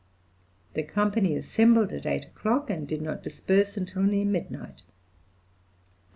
[0.73, 4.81] The company assembled at 8 o'clock, and did not disperse until near midnight.
[4.87, 4.93] L..